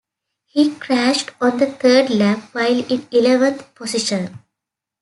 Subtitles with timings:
[0.47, 4.39] He crashed on the third lap, while in eleventh position.